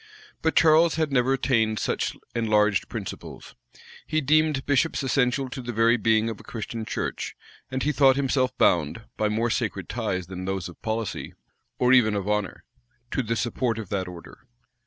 [0.41, 3.53] But Charles had never attained such enlarged principles.
[4.07, 7.35] He deemed bishops essential to the very being of a Christian church;
[7.69, 11.35] and he thought himself bound, by more sacred ties than those of policy,
[11.77, 12.63] or even of honor,
[13.11, 14.47] to the support of that order.